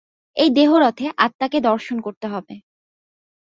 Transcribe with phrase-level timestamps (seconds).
[0.37, 2.55] এই দেহরথে আত্মাকে দর্শন করতে হবে।